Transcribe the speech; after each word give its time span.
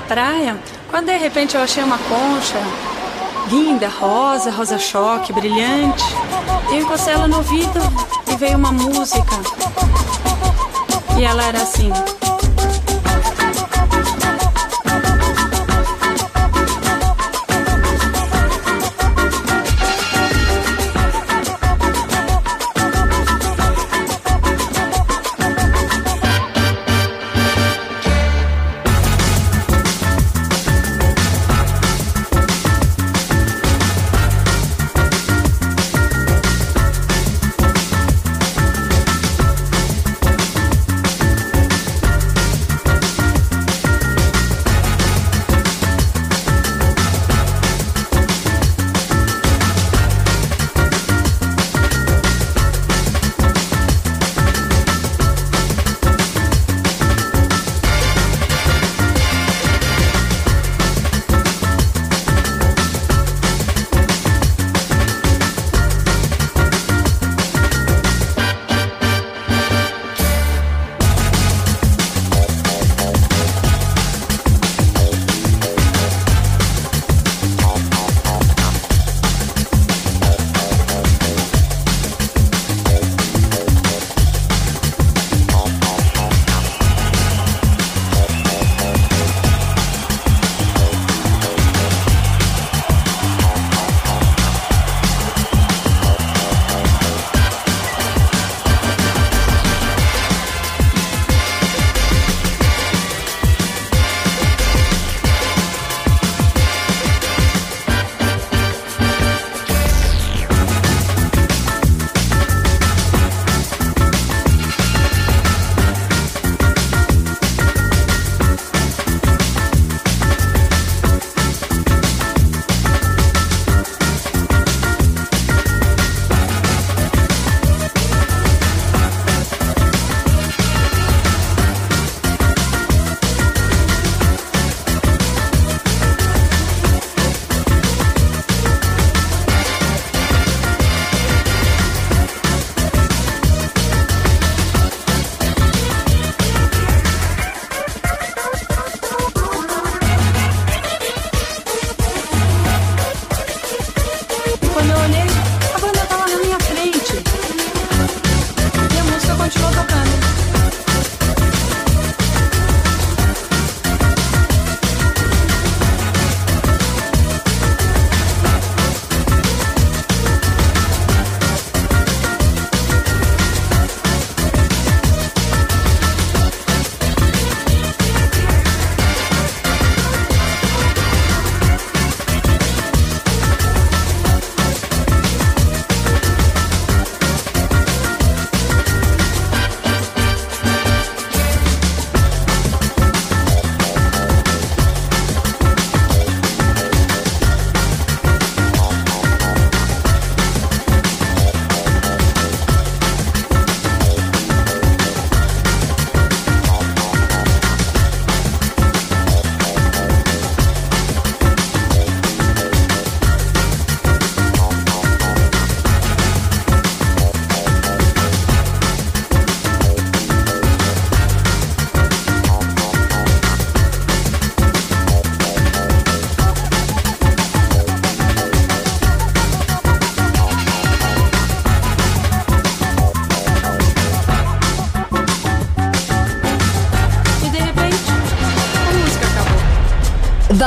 Praia, 0.00 0.56
quando 0.88 1.06
de 1.06 1.18
repente 1.18 1.56
eu 1.56 1.62
achei 1.62 1.82
uma 1.82 1.98
concha 1.98 2.58
linda, 3.50 3.88
rosa, 3.88 4.50
rosa 4.50 4.78
choque, 4.78 5.32
brilhante. 5.32 6.04
Eu 6.70 6.80
encostei 6.80 7.12
ela 7.12 7.28
no 7.28 7.38
ouvido 7.38 7.80
e 8.32 8.36
veio 8.36 8.56
uma 8.56 8.72
música. 8.72 9.36
E 11.18 11.24
ela 11.24 11.44
era 11.44 11.60
assim. 11.60 11.92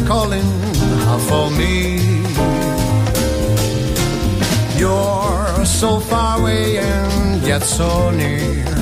calling 0.00 0.48
out 1.06 1.20
for 1.20 1.50
me. 1.50 1.98
You're 4.78 5.64
so 5.64 6.00
far 6.00 6.38
away 6.40 6.78
and 6.78 7.42
yet 7.46 7.62
so 7.62 8.10
near. 8.10 8.81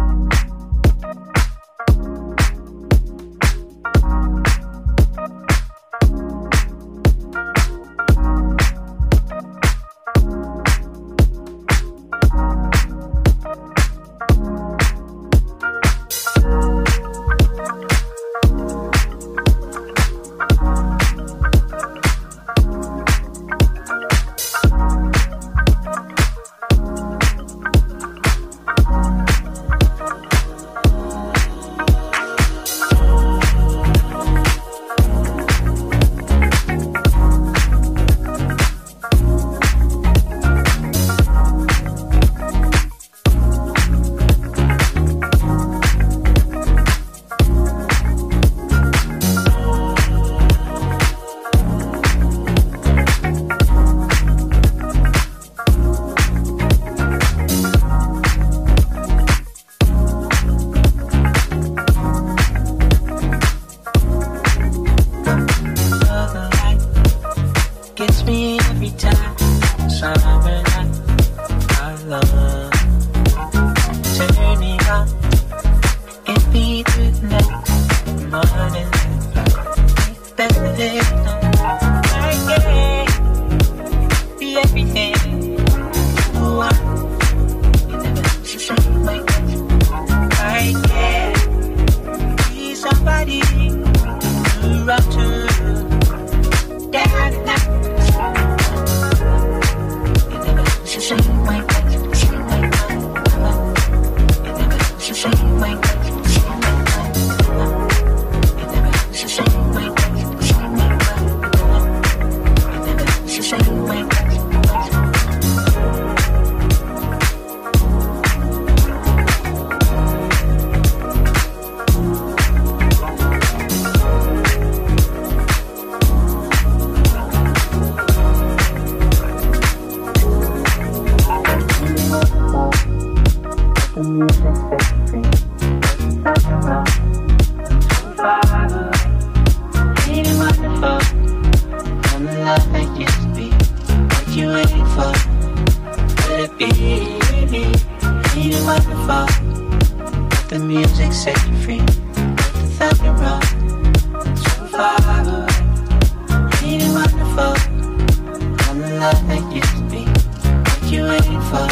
love 159.11 159.27
that 159.27 159.53
used 159.53 159.75
to 159.75 159.83
be. 159.89 160.03
What 160.05 160.91
you 160.91 161.03
waiting 161.03 161.41
for? 161.49 161.67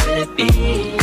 Could 0.00 0.18
it 0.18 0.36
be? 0.36 0.93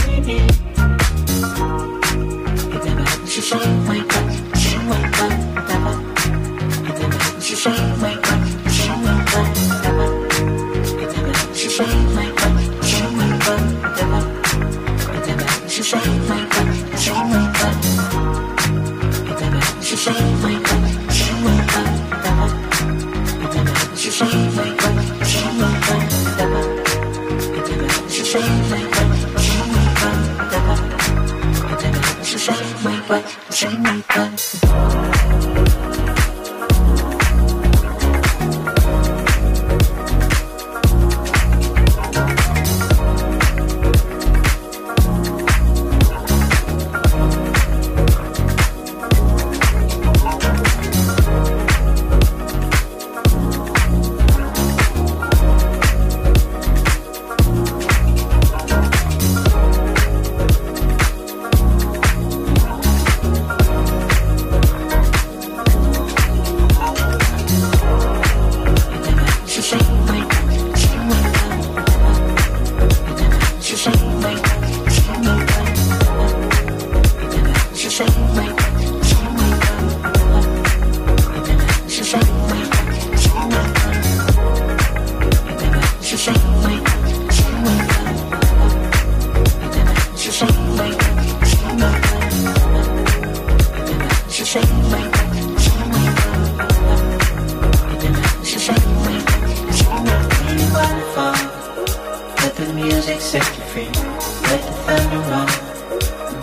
from. 105.32 105.48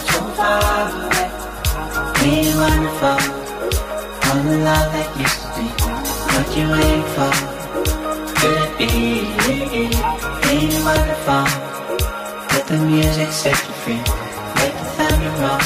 So 0.09 0.19
far 0.39 0.89
away. 1.05 1.29
Really 2.25 2.55
wonderful. 2.65 3.19
All 4.27 4.41
the 4.49 4.57
love 4.69 4.89
that 4.95 5.09
used 5.25 5.41
to 5.45 5.49
be. 5.57 5.67
What 6.33 6.49
you 6.57 6.65
waiting 6.73 7.09
for? 7.15 7.33
Could 8.39 8.59
it 8.65 8.73
be? 8.79 8.89
Really 10.45 10.81
wonderful. 10.89 11.45
Let 12.53 12.65
the 12.71 12.79
music 12.89 13.31
set 13.41 13.59
you 13.67 13.75
free. 13.83 14.03
Make 14.57 14.75
the 14.81 14.87
thunder 14.97 15.33
roll. 15.43 15.65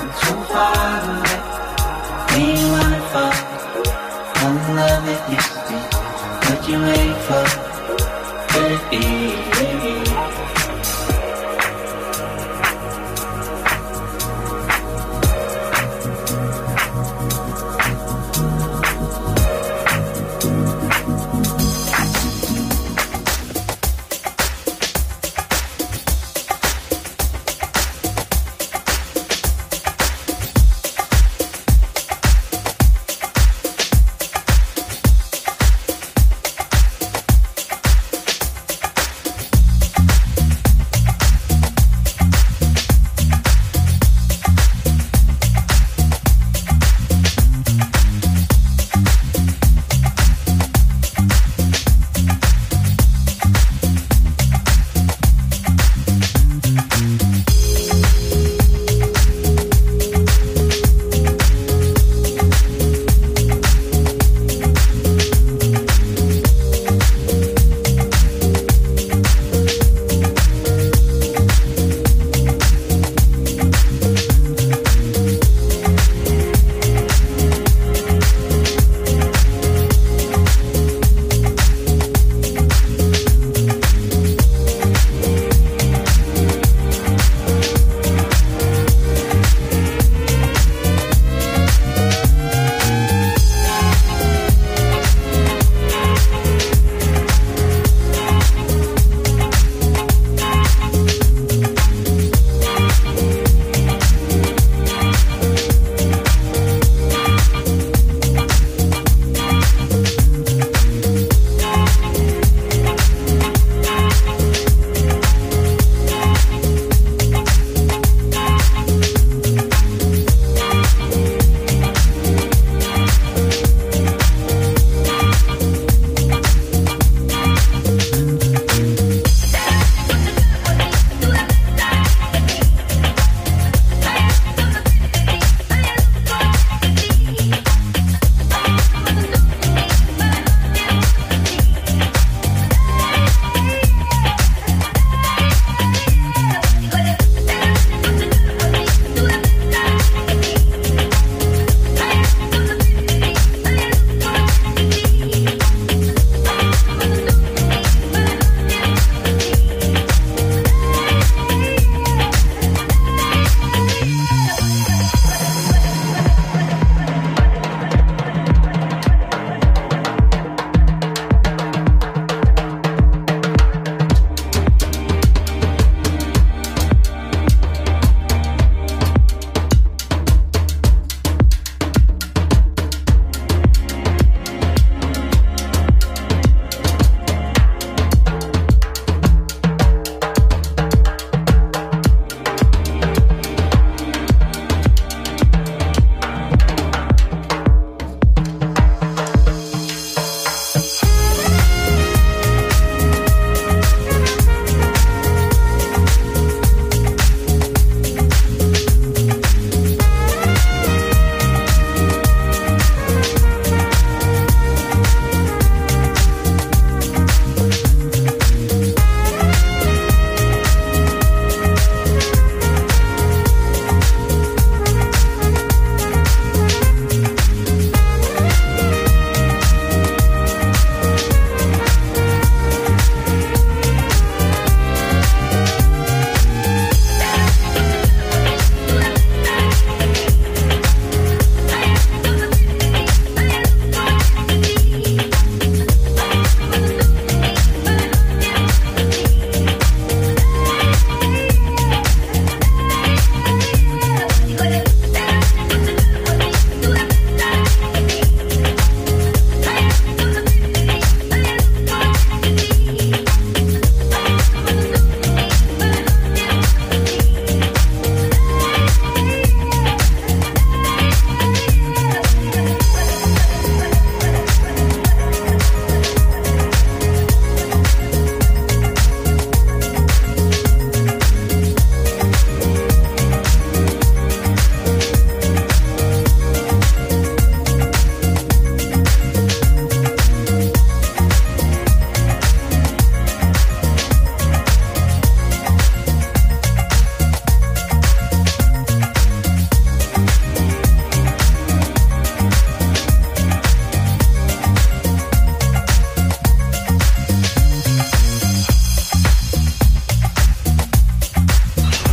I'm 0.00 0.10
so 0.22 0.32
far 0.52 1.02
away. 1.14 1.38
Really 2.34 2.66
wonderful. 2.76 3.30
All 4.40 4.54
the 4.62 4.72
love 4.78 5.02
that 5.08 5.22
used 5.34 5.52
to 5.54 5.60
be. 5.68 5.78
What 6.46 6.60
you 6.68 6.78
waiting 6.86 7.20
for? 7.26 7.44
Could 8.50 8.70
it 8.76 8.84
be? 8.90 9.95